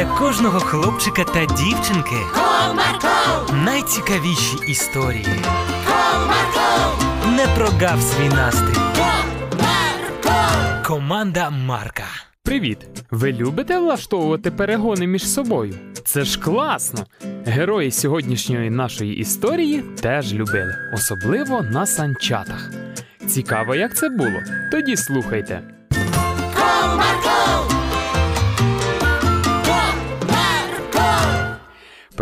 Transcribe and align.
для 0.00 0.06
кожного 0.06 0.60
хлопчика 0.60 1.24
та 1.24 1.46
дівчинки 1.46 2.16
Comarco, 2.34 3.64
найцікавіші 3.64 4.56
історії. 4.68 5.26
Comarco, 5.86 7.32
Не 7.36 7.46
прогав 7.56 8.02
свій 8.02 8.28
настрій. 8.28 8.80
Comarco. 8.96 10.82
Команда 10.86 11.50
Марка. 11.50 12.04
Привіт! 12.44 12.78
Ви 13.10 13.32
любите 13.32 13.78
влаштовувати 13.78 14.50
перегони 14.50 15.06
між 15.06 15.28
собою? 15.28 15.74
Це 16.04 16.24
ж 16.24 16.40
класно! 16.40 17.06
Герої 17.46 17.90
сьогоднішньої 17.90 18.70
нашої 18.70 19.16
історії 19.16 19.84
теж 20.02 20.34
любили, 20.34 20.74
особливо 20.94 21.62
на 21.62 21.86
санчатах. 21.86 22.70
Цікаво, 23.26 23.74
як 23.74 23.96
це 23.96 24.08
було. 24.08 24.40
Тоді 24.72 24.96
слухайте. 24.96 25.62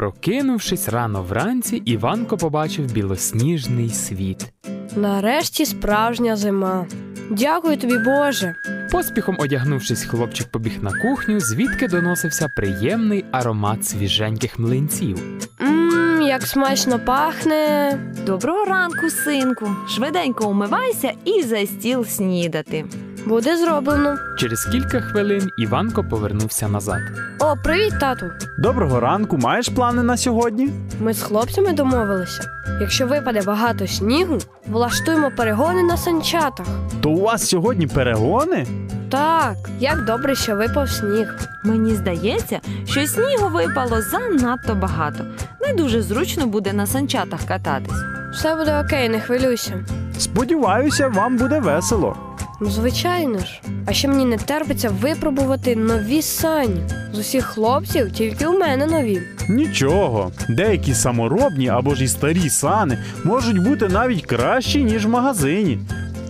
Прокинувшись 0.09 0.89
рано 0.89 1.23
вранці, 1.23 1.77
Іванко 1.77 2.37
побачив 2.37 2.93
білосніжний 2.93 3.91
світ. 3.91 4.53
Нарешті 4.97 5.67
справжня 5.67 6.37
зима. 6.37 6.87
Дякую 7.31 7.77
тобі, 7.77 7.99
Боже. 7.99 8.55
Поспіхом 8.93 9.37
одягнувшись, 9.39 10.05
хлопчик 10.05 10.49
побіг 10.51 10.83
на 10.83 10.91
кухню, 10.93 11.41
звідки 11.41 11.89
доносився 11.89 12.49
приємний 12.57 13.25
аромат 13.33 13.87
свіженьких 13.87 14.59
млинців. 14.59 15.23
Мм, 15.61 16.23
як 16.23 16.43
смачно 16.43 16.99
пахне. 16.99 17.99
Доброго 18.27 18.65
ранку, 18.65 19.11
синку. 19.11 19.71
Швиденько 19.89 20.51
умивайся 20.51 21.13
і 21.25 21.43
за 21.43 21.67
стіл 21.67 22.05
снідати. 22.05 22.85
Буде 23.27 23.57
зроблено. 23.57 24.17
Через 24.39 24.65
кілька 24.65 25.01
хвилин 25.01 25.51
Іванко 25.57 26.05
повернувся 26.05 26.69
назад. 26.69 27.01
О, 27.41 27.55
привіт, 27.65 27.93
тату. 28.01 28.27
Доброго 28.59 29.01
ранку, 29.01 29.37
маєш 29.39 29.69
плани 29.69 30.03
на 30.03 30.17
сьогодні? 30.17 30.71
Ми 31.01 31.15
з 31.15 31.23
хлопцями 31.23 31.73
домовилися. 31.73 32.51
Якщо 32.81 33.07
випаде 33.07 33.43
багато 33.43 33.87
снігу, 33.87 34.39
влаштуємо 34.67 35.31
перегони 35.37 35.83
на 35.83 35.97
санчатах. 35.97 36.67
То 37.01 37.11
у 37.11 37.21
вас 37.21 37.49
сьогодні 37.49 37.87
перегони? 37.87 38.67
Так, 39.11 39.55
як 39.81 40.05
добре, 40.05 40.35
що 40.35 40.57
випав 40.57 40.89
сніг. 40.91 41.35
Мені 41.65 41.95
здається, 41.95 42.61
що 42.85 43.07
снігу 43.07 43.49
випало 43.49 44.03
занадто 44.03 44.75
багато. 44.75 45.25
Не 45.61 45.75
дуже 45.75 46.03
зручно 46.03 46.47
буде 46.47 46.73
на 46.73 46.87
санчатах 46.87 47.41
кататись. 47.45 48.03
Все 48.33 48.55
буде 48.57 48.81
окей, 48.87 49.09
не 49.09 49.21
хвилюйся. 49.21 49.85
Сподіваюся, 50.19 51.09
вам 51.09 51.37
буде 51.37 51.61
весело. 51.61 52.17
Ну, 52.61 52.71
звичайно 52.71 53.39
ж. 53.39 53.61
А 53.87 53.93
ще 53.93 54.09
мені 54.09 54.25
не 54.25 54.37
терпиться 54.37 54.91
випробувати 54.91 55.77
нові 55.77 56.23
сані. 56.23 56.81
З 57.13 57.19
усіх 57.19 57.45
хлопців 57.45 58.13
тільки 58.13 58.47
у 58.47 58.59
мене 58.59 58.87
нові. 58.87 59.23
Нічого, 59.49 60.33
деякі 60.49 60.95
саморобні 60.95 61.69
або 61.69 61.95
ж 61.95 62.05
і 62.05 62.09
старі 62.09 62.51
сани 62.51 62.99
можуть 63.25 63.65
бути 63.65 63.89
навіть 63.89 64.27
кращі, 64.27 64.85
ніж 64.85 65.07
в 65.07 65.09
магазині. 65.09 65.79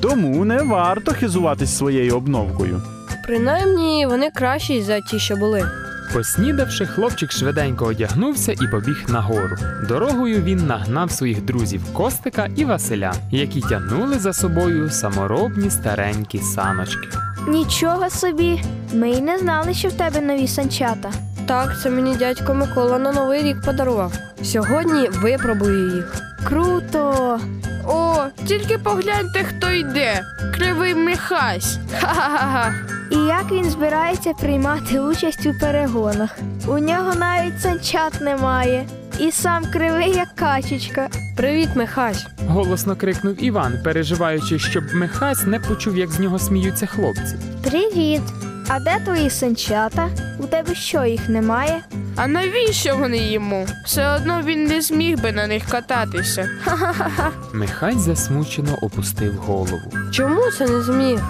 Тому 0.01 0.45
не 0.45 0.63
варто 0.63 1.13
хизуватись 1.13 1.77
своєю 1.77 2.17
обновкою. 2.17 2.83
Принаймні, 3.27 4.07
вони 4.07 4.31
кращі 4.31 4.83
за 4.83 5.01
ті, 5.01 5.19
що 5.19 5.37
були. 5.37 5.71
Поснідавши, 6.13 6.87
хлопчик 6.87 7.33
швиденько 7.33 7.85
одягнувся 7.85 8.53
і 8.53 8.69
побіг 8.71 9.05
нагору. 9.09 9.57
Дорогою 9.89 10.43
він 10.43 10.67
нагнав 10.67 11.11
своїх 11.11 11.43
друзів 11.45 11.93
Костика 11.93 12.49
і 12.57 12.65
Василя, 12.65 13.13
які 13.31 13.61
тягнули 13.61 14.19
за 14.19 14.33
собою 14.33 14.91
саморобні 14.91 15.71
старенькі 15.71 16.39
саночки. 16.39 17.09
Нічого 17.49 18.11
собі. 18.11 18.63
Ми 18.95 19.11
й 19.11 19.21
не 19.21 19.39
знали, 19.39 19.75
що 19.75 19.89
в 19.89 19.93
тебе 19.93 20.21
нові 20.21 20.49
санчата. 20.49 21.11
Так, 21.47 21.81
це 21.83 21.91
мені 21.91 22.17
дядько 22.17 22.55
Микола 22.55 22.99
на 22.99 23.13
новий 23.13 23.43
рік 23.43 23.63
подарував. 23.65 24.13
Сьогодні 24.43 25.09
випробую 25.09 25.95
їх. 25.97 26.15
Круто! 26.45 27.41
О, 27.87 28.25
тільки 28.47 28.79
погляньте, 28.79 29.45
хто 29.45 29.71
йде. 29.71 30.23
Кривий 30.55 30.95
Михась. 30.95 31.79
Ха-ха-ха. 32.01 32.75
І 33.11 33.17
як 33.17 33.53
він 33.53 33.65
збирається 33.71 34.33
приймати 34.33 35.01
участь 35.01 35.47
у 35.47 35.55
перегонах? 35.61 36.39
У 36.67 36.79
нього 36.79 37.15
навіть 37.15 37.61
санчат 37.61 38.21
немає. 38.21 38.87
І 39.21 39.31
сам 39.33 39.65
кривий, 39.73 40.11
як 40.11 40.29
качечка. 40.35 41.09
Привіт, 41.37 41.69
Михась. 41.75 42.27
Голосно 42.49 42.97
крикнув 42.97 43.45
Іван, 43.45 43.75
переживаючи, 43.85 44.59
щоб 44.59 44.85
Михась 44.95 45.47
не 45.47 45.61
почув, 45.61 45.97
як 45.99 46.11
з 46.11 46.19
нього 46.21 46.39
сміються 46.39 46.87
хлопці. 46.87 47.37
Привіт! 47.63 48.23
А 48.69 48.81
де 48.81 48.99
твої 49.05 49.31
санчата? 49.31 50.09
У 50.39 50.47
тебе 50.47 50.75
що, 50.75 51.05
їх 51.05 51.29
немає? 51.29 51.81
А 52.17 52.27
навіщо 52.27 52.97
вони 52.97 53.19
йому? 53.19 53.67
Все 53.85 54.09
одно 54.17 54.43
він 54.45 54.65
не 54.65 54.81
зміг 54.81 55.23
би 55.23 55.33
на 55.33 55.47
них 55.47 55.65
кататися. 55.65 56.49
Ха-ха-ха. 56.65 57.31
Михась 57.53 57.99
засмучено 57.99 58.75
опустив 58.83 59.35
голову. 59.37 59.93
Чому 60.13 60.41
це 60.59 60.67
не 60.69 60.83
зміг? 60.83 61.21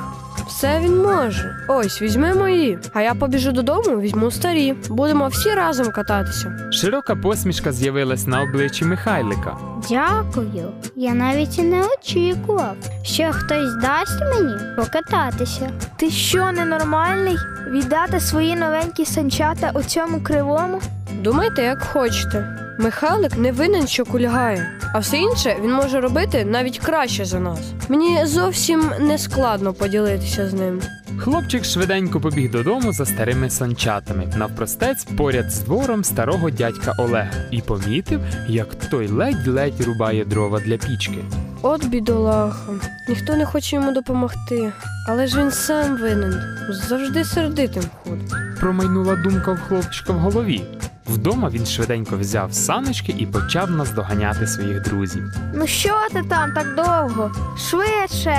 Все 0.48 0.80
він 0.80 1.02
може. 1.02 1.56
Ось, 1.68 2.02
візьми 2.02 2.34
мої. 2.34 2.78
А 2.94 3.00
я 3.02 3.14
побіжу 3.14 3.52
додому, 3.52 4.00
візьму 4.00 4.30
старі. 4.30 4.74
Будемо 4.88 5.28
всі 5.28 5.50
разом 5.50 5.90
кататися. 5.90 6.68
Широка 6.72 7.16
посмішка 7.16 7.72
з'явилась 7.72 8.26
на 8.26 8.42
обличчі 8.42 8.84
Михайлика. 8.84 9.56
Дякую. 9.88 10.72
Я 10.96 11.14
навіть 11.14 11.58
і 11.58 11.62
не 11.62 11.82
очікував, 11.84 12.76
що 13.02 13.30
хтось 13.32 13.74
дасть 13.82 14.20
мені 14.20 14.54
покататися. 14.76 15.70
Ти 15.96 16.10
що, 16.10 16.52
ненормальний? 16.52 17.36
Віддати 17.70 18.20
свої 18.20 18.56
новенькі 18.56 19.04
санчата 19.04 19.70
у 19.74 19.82
цьому 19.82 20.20
кривому? 20.22 20.80
Думайте, 21.22 21.62
як 21.62 21.82
хочете. 21.82 22.67
Михайлик 22.80 23.36
не 23.36 23.52
винен, 23.52 23.86
що 23.86 24.04
кульгає, 24.04 24.72
а 24.94 24.98
все 24.98 25.16
інше 25.16 25.56
він 25.62 25.72
може 25.72 26.00
робити 26.00 26.44
навіть 26.44 26.78
краще 26.78 27.24
за 27.24 27.40
нас. 27.40 27.60
Мені 27.88 28.26
зовсім 28.26 28.90
не 29.00 29.18
складно 29.18 29.72
поділитися 29.72 30.48
з 30.48 30.54
ним. 30.54 30.80
Хлопчик 31.18 31.64
швиденько 31.64 32.20
побіг 32.20 32.50
додому 32.50 32.92
за 32.92 33.06
старими 33.06 33.50
санчатами, 33.50 34.32
навпростець 34.36 35.04
поряд 35.04 35.52
з 35.52 35.58
двором 35.58 36.04
старого 36.04 36.50
дядька 36.50 36.94
Олега, 36.98 37.30
і 37.50 37.60
помітив, 37.60 38.20
як 38.48 38.74
той 38.74 39.08
ледь-ледь 39.08 39.80
рубає 39.80 40.24
дрова 40.24 40.60
для 40.60 40.76
пічки. 40.76 41.18
От 41.62 41.86
бідолаха. 41.86 42.72
Ніхто 43.08 43.36
не 43.36 43.46
хоче 43.46 43.76
йому 43.76 43.92
допомогти. 43.92 44.72
Але 45.08 45.26
ж 45.26 45.40
він 45.40 45.50
сам 45.50 45.96
винен. 45.96 46.34
Завжди 46.70 47.24
сердитим 47.24 47.82
ходить. 48.04 48.32
Промайнула 48.60 49.16
думка 49.16 49.52
в 49.52 49.58
хлопчика 49.58 50.12
в 50.12 50.18
голові. 50.18 50.64
Вдома 51.08 51.48
він 51.48 51.66
швиденько 51.66 52.16
взяв 52.16 52.54
саночки 52.54 53.14
і 53.18 53.26
почав 53.26 53.70
наздоганяти 53.70 54.46
своїх 54.46 54.82
друзів. 54.82 55.32
Ну 55.54 55.66
що 55.66 55.94
ти 56.12 56.22
там 56.28 56.52
так 56.52 56.74
довго? 56.74 57.30
Швидше! 57.70 58.36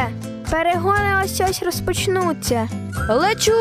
Перегони 0.51 1.15
ось 1.25 1.41
ось 1.49 1.63
розпочнуться. 1.63 2.67
Лечу! 3.09 3.51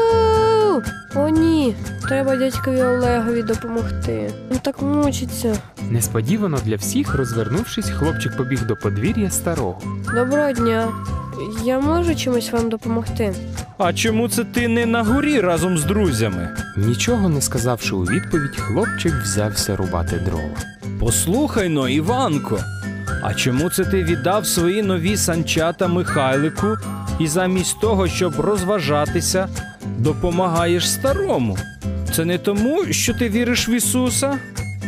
О, 1.14 1.28
ні, 1.28 1.74
треба 2.08 2.36
дядькові 2.36 2.82
Олегові 2.82 3.42
допомогти. 3.42 4.32
Він 4.50 4.58
так 4.58 4.82
мучиться. 4.82 5.56
Несподівано 5.90 6.58
для 6.64 6.76
всіх, 6.76 7.14
розвернувшись, 7.14 7.90
хлопчик 7.90 8.36
побіг 8.36 8.66
до 8.66 8.76
подвір'я 8.76 9.30
старого. 9.30 9.80
Доброго 10.14 10.52
дня. 10.52 10.88
Я 11.64 11.80
можу 11.80 12.14
чимось 12.14 12.52
вам 12.52 12.68
допомогти? 12.68 13.34
А 13.78 13.92
чому 13.92 14.28
це 14.28 14.44
ти 14.44 14.68
не 14.68 14.86
на 14.86 15.02
горі 15.02 15.40
разом 15.40 15.78
з 15.78 15.84
друзями? 15.84 16.56
Нічого 16.76 17.28
не 17.28 17.40
сказавши 17.40 17.94
у 17.94 18.02
відповідь, 18.02 18.56
хлопчик 18.56 19.12
взявся 19.22 19.76
рубати 19.76 20.16
дрова. 20.16 20.56
Послухай 21.00 21.68
но, 21.68 21.88
Іванко. 21.88 22.60
А 23.22 23.34
чому 23.34 23.70
це 23.70 23.84
ти 23.84 24.04
віддав 24.04 24.46
свої 24.46 24.82
нові 24.82 25.16
санчата 25.16 25.88
Михайлику 25.88 26.76
і 27.18 27.26
замість 27.26 27.80
того, 27.80 28.08
щоб 28.08 28.40
розважатися, 28.40 29.48
допомагаєш 29.98 30.90
старому? 30.90 31.58
Це 32.12 32.24
не 32.24 32.38
тому, 32.38 32.84
що 32.90 33.14
ти 33.14 33.28
віриш 33.28 33.68
в 33.68 33.70
Ісуса? 33.70 34.38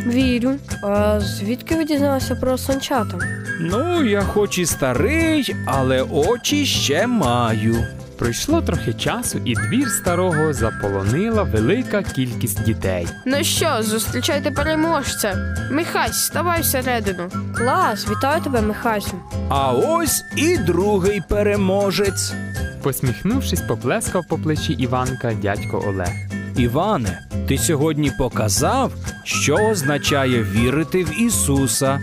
Вірю. 0.07 0.51
А 0.83 1.19
звідки 1.19 1.75
ви 1.75 1.83
дізналися 1.85 2.35
про 2.35 2.57
санчата? 2.57 3.19
Ну, 3.61 4.03
я 4.03 4.21
хоч 4.21 4.57
і 4.59 4.65
старий, 4.65 5.55
але 5.65 6.01
очі 6.01 6.65
ще 6.65 7.07
маю. 7.07 7.75
Пройшло 8.21 8.61
трохи 8.61 8.93
часу, 8.93 9.41
і 9.45 9.55
двір 9.55 9.89
старого 9.89 10.53
заполонила 10.53 11.43
велика 11.43 12.03
кількість 12.03 12.63
дітей. 12.63 13.07
Ну 13.25 13.43
що, 13.43 13.77
зустрічайте 13.79 14.51
переможця. 14.51 15.55
Михась, 15.71 16.25
ставай 16.25 16.61
всередину. 16.61 17.29
Клас, 17.57 18.07
вітаю 18.09 18.41
тебе, 18.41 18.61
Михасю. 18.61 19.19
А 19.49 19.71
ось 19.71 20.23
і 20.37 20.57
другий 20.57 21.21
переможець. 21.29 22.33
Посміхнувшись, 22.83 23.61
поплескав 23.61 24.25
по 24.27 24.37
плечі 24.37 24.73
Іванка 24.73 25.33
дядько 25.33 25.83
Олег. 25.87 26.13
Іване, 26.57 27.27
ти 27.47 27.57
сьогодні 27.57 28.11
показав, 28.17 28.91
що 29.23 29.55
означає 29.55 30.43
вірити 30.43 31.03
в 31.03 31.21
Ісуса. 31.21 31.99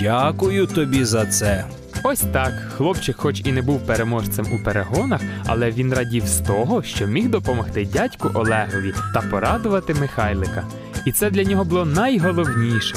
Дякую 0.00 0.66
тобі 0.66 1.04
за 1.04 1.26
це. 1.26 1.64
Ось 2.08 2.20
так. 2.32 2.52
Хлопчик, 2.76 3.16
хоч 3.16 3.42
і 3.44 3.52
не 3.52 3.62
був 3.62 3.86
переможцем 3.86 4.46
у 4.52 4.64
перегонах, 4.64 5.20
але 5.46 5.70
він 5.70 5.94
радів 5.94 6.26
з 6.26 6.40
того, 6.40 6.82
що 6.82 7.06
міг 7.06 7.30
допомогти 7.30 7.84
дядьку 7.84 8.30
Олегові 8.34 8.94
та 9.14 9.20
порадувати 9.20 9.94
Михайлика. 9.94 10.64
І 11.06 11.12
це 11.12 11.30
для 11.30 11.44
нього 11.44 11.64
було 11.64 11.84
найголовніше. 11.84 12.94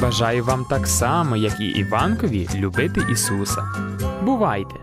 Бажаю 0.00 0.44
вам 0.44 0.64
так 0.70 0.86
само, 0.86 1.36
як 1.36 1.60
і 1.60 1.64
Іванкові, 1.64 2.48
любити 2.54 3.00
Ісуса. 3.12 3.64
Бувайте! 4.22 4.74